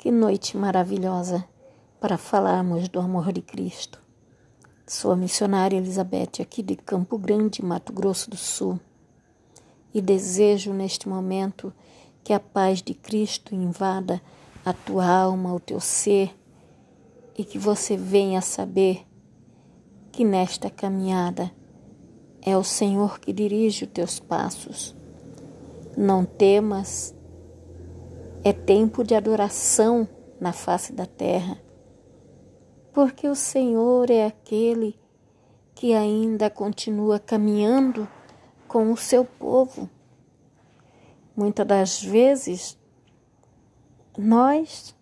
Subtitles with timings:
[0.00, 1.44] Que noite maravilhosa
[2.00, 4.02] para falarmos do amor de Cristo.
[4.86, 8.80] Sou a missionária Elizabeth, aqui de Campo Grande, Mato Grosso do Sul,
[9.92, 11.70] e desejo neste momento
[12.24, 14.22] que a paz de Cristo invada
[14.64, 16.34] a tua alma, o teu ser,
[17.36, 19.06] e que você venha saber
[20.10, 21.52] que nesta caminhada
[22.40, 24.96] é o Senhor que dirige os teus passos.
[25.94, 27.14] Não temas,
[28.42, 30.08] é tempo de adoração
[30.40, 31.60] na face da terra,
[32.92, 34.98] porque o Senhor é aquele
[35.74, 38.08] que ainda continua caminhando
[38.66, 39.88] com o seu povo.
[41.36, 42.78] Muitas das vezes,
[44.16, 44.94] nós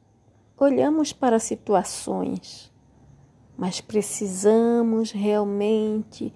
[0.56, 2.72] olhamos para situações,
[3.56, 6.34] mas precisamos realmente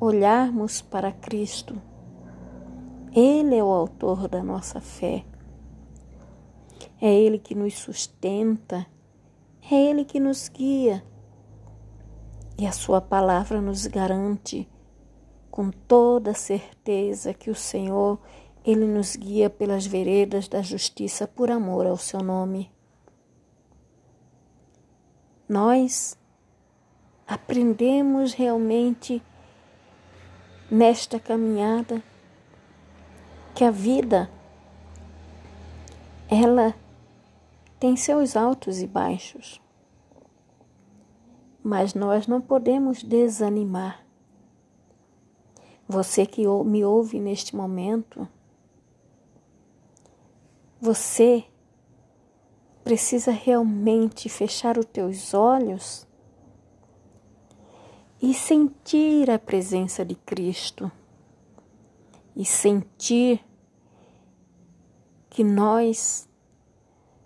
[0.00, 1.80] olharmos para Cristo.
[3.12, 5.24] Ele é o autor da nossa fé.
[7.00, 8.86] É Ele que nos sustenta,
[9.70, 11.02] é Ele que nos guia.
[12.58, 14.68] E a Sua palavra nos garante
[15.50, 18.18] com toda certeza que o Senhor,
[18.64, 22.70] Ele nos guia pelas veredas da justiça por amor ao Seu nome.
[25.48, 26.16] Nós
[27.26, 29.22] aprendemos realmente
[30.70, 32.02] nesta caminhada
[33.54, 34.30] que a vida
[36.28, 36.74] ela
[37.80, 39.60] tem seus altos e baixos.
[41.62, 44.06] Mas nós não podemos desanimar.
[45.88, 48.28] Você que me ouve neste momento,
[50.78, 51.44] você
[52.84, 56.06] precisa realmente fechar os teus olhos
[58.20, 60.92] e sentir a presença de Cristo
[62.36, 63.42] e sentir
[65.30, 66.29] que nós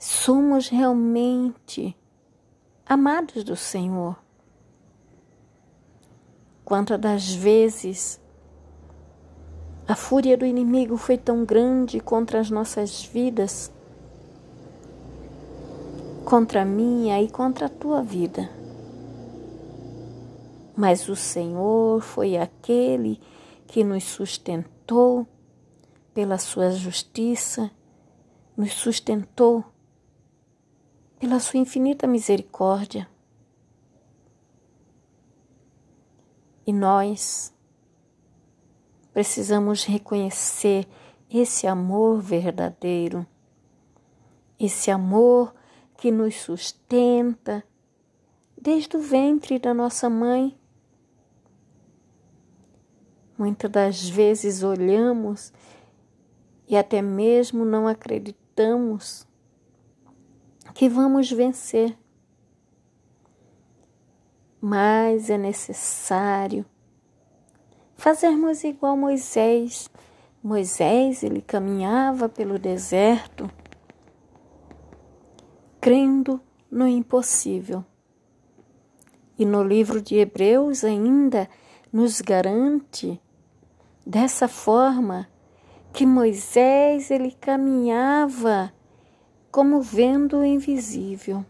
[0.05, 1.97] somos realmente
[2.87, 4.19] amados do Senhor.
[6.63, 8.21] Quantas das vezes
[9.89, 13.73] a fúria do inimigo foi tão grande contra as nossas vidas,
[16.25, 18.51] contra a minha e contra a tua vida.
[20.77, 23.19] Mas o Senhor foi aquele
[23.67, 25.27] que nos sustentou
[26.13, 27.71] pela sua justiça
[28.57, 29.65] nos sustentou
[31.19, 33.09] pela sua infinita misericórdia.
[36.67, 37.53] E nós
[39.13, 40.89] precisamos reconhecer
[41.31, 43.27] esse amor verdadeiro,
[44.59, 45.55] esse amor
[45.97, 47.65] que nos sustenta
[48.61, 50.59] desde o ventre da nossa mãe.
[53.37, 55.53] Muitas das vezes olhamos
[56.67, 59.27] e até mesmo não acreditamos
[60.73, 61.97] que vamos vencer.
[64.61, 66.65] Mas é necessário
[68.05, 69.91] fazermos igual Moisés.
[70.43, 73.51] Moisés, ele caminhava pelo deserto,
[75.81, 76.39] crendo
[76.71, 77.83] no impossível.
[79.39, 81.49] E no livro de Hebreus ainda
[81.91, 83.19] nos garante
[84.07, 85.27] dessa forma
[85.95, 88.74] que Moisés ele caminhava
[89.55, 91.47] como vendo o invisível.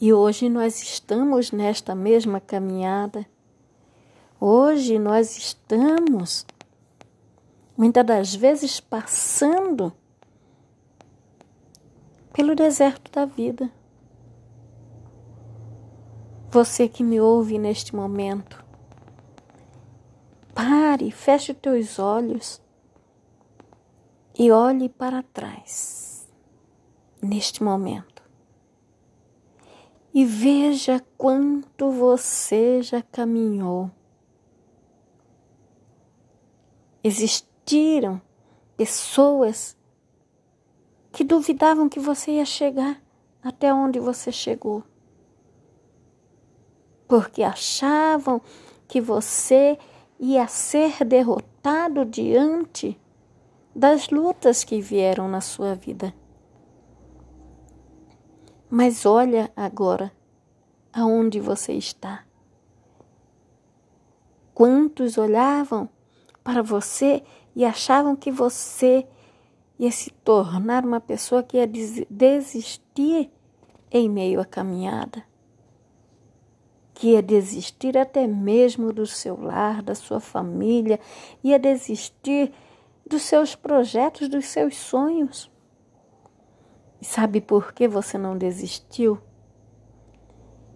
[0.00, 3.24] E hoje nós estamos nesta mesma caminhada.
[4.40, 6.44] Hoje nós estamos,
[7.76, 9.92] muitas das vezes, passando
[12.32, 13.70] pelo deserto da vida.
[16.50, 18.64] Você que me ouve neste momento,
[20.52, 22.60] Pare, feche os teus olhos
[24.42, 26.26] e olhe para trás
[27.20, 28.22] neste momento.
[30.14, 33.90] E veja quanto você já caminhou.
[37.04, 38.18] Existiram
[38.78, 39.76] pessoas
[41.12, 42.98] que duvidavam que você ia chegar
[43.42, 44.82] até onde você chegou.
[47.06, 48.40] Porque achavam
[48.88, 49.78] que você
[50.18, 52.98] ia ser derrotado diante
[53.74, 56.14] das lutas que vieram na sua vida.
[58.68, 60.12] Mas olha agora
[60.92, 62.24] aonde você está.
[64.54, 65.88] Quantos olhavam
[66.42, 67.22] para você
[67.54, 69.06] e achavam que você
[69.78, 71.66] ia se tornar uma pessoa que ia
[72.10, 73.30] desistir
[73.90, 75.24] em meio à caminhada?
[77.00, 81.00] que ia desistir até mesmo do seu lar, da sua família,
[81.42, 82.52] ia desistir
[83.10, 85.50] dos seus projetos, dos seus sonhos.
[87.00, 89.18] E sabe por que você não desistiu?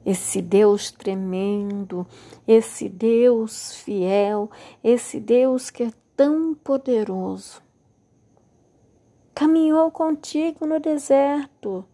[0.05, 2.07] Esse Deus tremendo,
[2.47, 4.51] esse Deus fiel,
[4.83, 7.63] esse Deus que é tão poderoso,
[9.35, 11.85] caminhou contigo no deserto,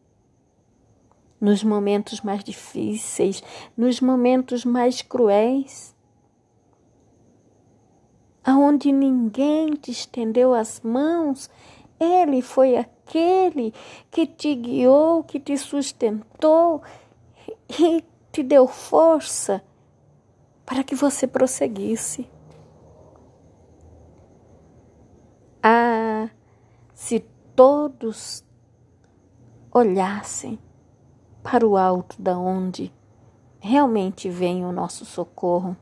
[1.40, 3.42] nos momentos mais difíceis,
[3.76, 5.94] nos momentos mais cruéis,
[8.44, 11.50] aonde ninguém te estendeu as mãos,
[11.98, 13.74] ele foi aquele
[14.10, 16.82] que te guiou, que te sustentou
[17.78, 19.62] e te deu força
[20.64, 22.28] para que você prosseguisse.
[25.62, 26.30] Ah,
[26.94, 27.20] se
[27.54, 28.44] todos
[29.72, 30.58] olhassem
[31.42, 32.92] para o alto da onde
[33.60, 35.76] realmente vem o nosso socorro.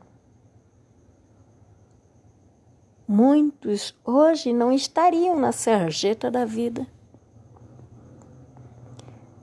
[3.11, 6.85] Muitos hoje não estariam na sarjeta da vida.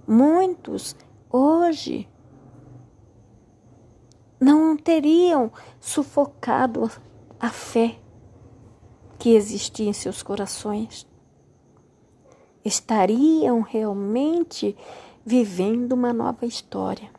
[0.07, 0.95] Muitos
[1.29, 2.09] hoje
[4.39, 6.89] não teriam sufocado
[7.41, 7.99] a fé
[9.19, 11.05] que existia em seus corações.
[12.65, 14.77] Estariam realmente
[15.25, 17.11] vivendo uma nova história.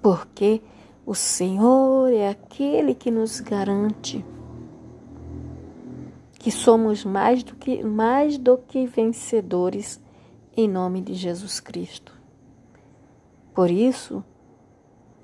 [0.00, 0.62] Porque
[1.08, 4.22] o Senhor é aquele que nos garante
[6.32, 9.98] que somos mais do que mais do que vencedores
[10.54, 12.12] em nome de Jesus Cristo.
[13.54, 14.22] Por isso,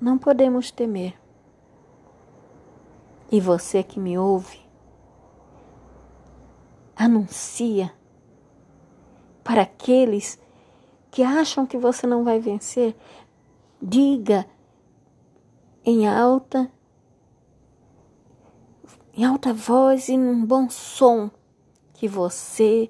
[0.01, 1.13] não podemos temer.
[3.31, 4.59] E você que me ouve,
[6.95, 7.93] anuncia
[9.43, 10.39] para aqueles
[11.11, 12.95] que acham que você não vai vencer,
[13.79, 14.47] diga
[15.85, 16.69] em alta
[19.13, 21.31] em alta voz e num bom som
[21.93, 22.89] que você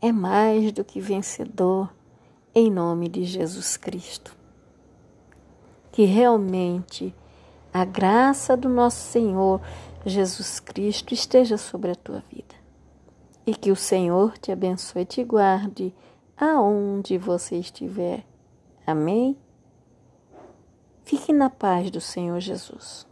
[0.00, 1.94] é mais do que vencedor
[2.54, 4.36] em nome de Jesus Cristo
[5.92, 7.14] que realmente
[7.72, 9.60] a graça do nosso Senhor
[10.04, 12.54] Jesus Cristo esteja sobre a tua vida.
[13.46, 15.94] E que o Senhor te abençoe e te guarde
[16.36, 18.24] aonde você estiver.
[18.86, 19.36] Amém?
[21.10, 23.04] Fique na paz do Senhor Jesus.